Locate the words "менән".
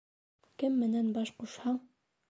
0.85-1.15